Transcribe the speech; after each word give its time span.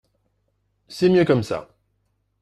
C’est 0.87 1.09
mieux 1.09 1.25
comme 1.25 1.43
ça 1.43 1.69